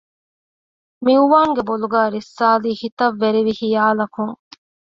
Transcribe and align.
މިއުވާންގެ 1.05 1.61
ބޮލުގައި 1.67 2.09
ރިއްސާލީ 2.13 2.71
ހިތަށް 2.81 3.17
ވެރިވި 3.21 3.53
ޚިޔާލަކުން 3.61 4.35